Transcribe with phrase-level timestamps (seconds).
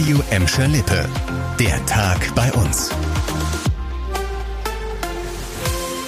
[0.00, 1.06] Radio Emscher Lippe.
[1.58, 2.90] Der Tag bei uns.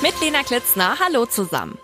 [0.01, 1.77] Mit Lena Klitzner, hallo zusammen.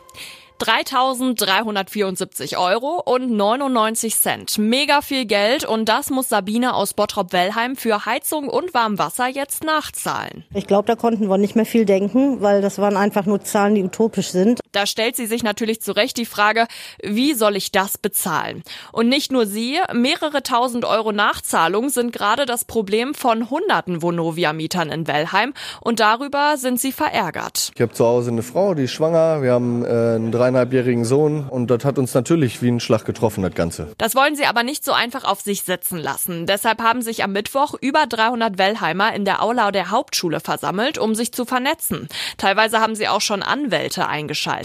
[0.58, 4.56] 3.374 Euro und 99 Cent.
[4.56, 10.44] Mega viel Geld und das muss Sabine aus Bottrop-Wellheim für Heizung und Warmwasser jetzt nachzahlen.
[10.54, 13.74] Ich glaube, da konnten wir nicht mehr viel denken, weil das waren einfach nur Zahlen,
[13.74, 14.60] die utopisch sind.
[14.72, 16.66] Da stellt sie sich natürlich zu Recht die Frage,
[17.02, 18.62] wie soll ich das bezahlen?
[18.92, 24.90] Und nicht nur sie, mehrere tausend Euro Nachzahlung sind gerade das Problem von hunderten Vonovia-Mietern
[24.90, 27.70] in Wellheim und darüber sind sie verärgert.
[27.74, 31.48] Ich habe zu Hause eine Frau, die ist schwanger, wir haben äh, einen dreieinhalbjährigen Sohn
[31.48, 33.88] und das hat uns natürlich wie ein Schlag getroffen, das Ganze.
[33.98, 36.46] Das wollen sie aber nicht so einfach auf sich sitzen lassen.
[36.46, 41.14] Deshalb haben sich am Mittwoch über 300 Wellheimer in der Aula der Hauptschule versammelt, um
[41.14, 42.08] sich zu vernetzen.
[42.36, 44.57] Teilweise haben sie auch schon Anwälte eingeschaltet.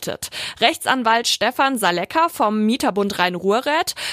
[0.59, 3.63] Rechtsanwalt Stefan Salecker vom Mieterbund Rhein-Ruhr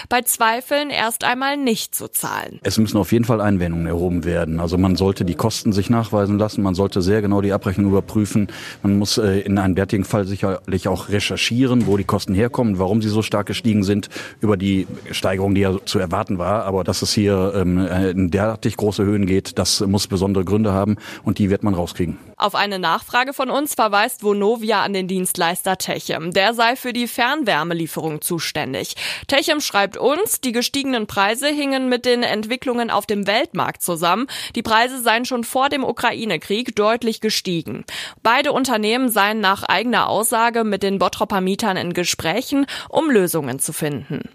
[0.09, 2.61] bei Zweifeln erst einmal nicht zu zahlen.
[2.63, 4.61] Es müssen auf jeden Fall Einwendungen erhoben werden.
[4.61, 8.49] Also man sollte die Kosten sich nachweisen lassen, man sollte sehr genau die Abrechnung überprüfen.
[8.83, 13.03] Man muss äh, in einem derartigen Fall sicherlich auch recherchieren, wo die Kosten herkommen, warum
[13.03, 14.09] sie so stark gestiegen sind,
[14.41, 16.65] über die Steigerung, die ja zu erwarten war.
[16.65, 20.97] Aber dass es hier ähm, in derartig große Höhen geht, das muss besondere Gründe haben
[21.25, 22.19] und die wird man rauskriegen.
[22.37, 26.33] Auf eine Nachfrage von uns verweist Vonovia an den Dienstleister Techem.
[26.33, 28.95] Der sei für die Fernwärmelieferung zuständig.
[29.27, 34.27] Techem schreibt uns, die gestiegenen Preise hingen mit den Entwicklungen auf dem Weltmarkt zusammen.
[34.55, 37.85] Die Preise seien schon vor dem Ukraine-Krieg deutlich gestiegen.
[38.23, 43.73] Beide Unternehmen seien nach eigener Aussage mit den Bottropper Mietern in Gesprächen, um Lösungen zu
[43.73, 44.29] finden.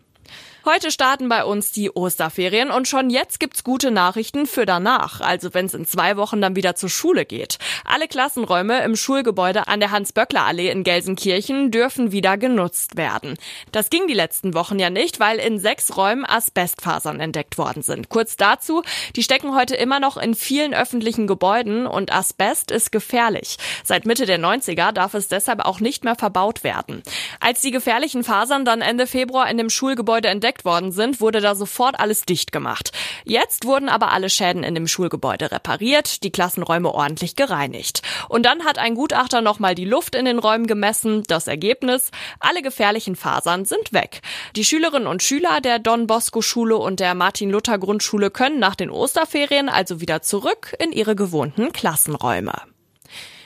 [0.66, 5.54] Heute starten bei uns die Osterferien und schon jetzt gibt's gute Nachrichten für danach, also
[5.54, 7.59] wenn es in zwei Wochen dann wieder zur Schule geht.
[7.84, 13.36] Alle Klassenräume im Schulgebäude an der Hans-Böckler-Allee in Gelsenkirchen dürfen wieder genutzt werden.
[13.72, 18.10] Das ging die letzten Wochen ja nicht, weil in sechs Räumen Asbestfasern entdeckt worden sind.
[18.10, 18.82] Kurz dazu,
[19.16, 23.58] die stecken heute immer noch in vielen öffentlichen Gebäuden und Asbest ist gefährlich.
[23.84, 27.04] Seit Mitte der 90er darf es deshalb auch nicht mehr verbaut werden.
[27.45, 31.54] Als die gefährlichen Fasern dann Ende Februar in dem Schulgebäude entdeckt worden sind, wurde da
[31.54, 32.92] sofort alles dicht gemacht.
[33.23, 38.02] Jetzt wurden aber alle Schäden in dem Schulgebäude repariert, die Klassenräume ordentlich gereinigt.
[38.30, 41.22] Und dann hat ein Gutachter nochmal die Luft in den Räumen gemessen.
[41.28, 44.23] Das Ergebnis, alle gefährlichen Fasern sind weg.
[44.55, 48.73] Die Schülerinnen und Schüler der Don Bosco Schule und der Martin Luther Grundschule können nach
[48.73, 52.54] den Osterferien also wieder zurück in ihre gewohnten Klassenräume.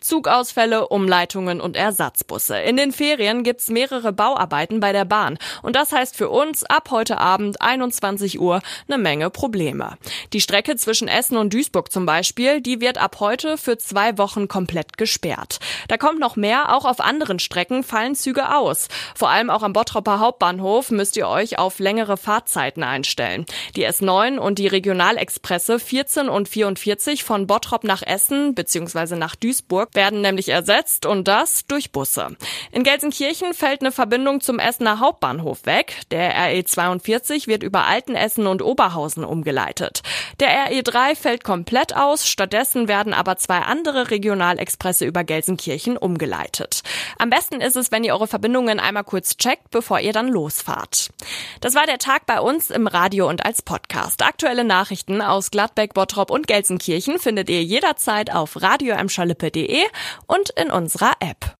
[0.10, 2.58] Zugausfälle, Umleitungen und Ersatzbusse.
[2.58, 5.38] In den Ferien gibt's mehrere Bauarbeiten bei der Bahn.
[5.62, 10.00] Und das heißt für uns ab heute Abend 21 Uhr eine Menge Probleme.
[10.34, 14.48] Die Strecke zwischen Essen und Duisburg zum Beispiel, die wird ab heute für zwei Wochen
[14.48, 15.60] komplett gesperrt.
[15.90, 18.88] Da kommt noch mehr, auch auf anderen Strecken fallen Züge aus.
[19.14, 23.46] Vor allem auch am Bottropper Hauptbahnhof müsst ihr euch auf längere Fahrzeiten einstellen.
[23.76, 29.16] Die S9 und die Regionalexpresse 14 und 44 von Bottrop nach Essen bzw.
[29.16, 32.38] nach Duisburg werden nämlich ersetzt und das durch Busse.
[32.72, 35.98] In Gelsenkirchen fällt eine Verbindung zum Essener Hauptbahnhof weg.
[36.10, 40.02] Der RE 42 wird über Altenessen und Oberhausen umgeleitet.
[40.40, 46.82] Der RE 3 fällt komplett aus, stattdessen werden aber zwei andere Regionalexpresse über Gelsenkirchen umgeleitet.
[47.18, 51.10] Am besten ist es, wenn ihr eure Verbindungen einmal kurz checkt, bevor ihr dann losfahrt.
[51.60, 54.24] Das war der Tag bei uns im Radio und als Podcast.
[54.24, 59.89] Aktuelle Nachrichten aus Gladbeck, Bottrop und Gelsenkirchen findet ihr jederzeit auf radioemschalippe.de
[60.28, 61.56] und in unserer App.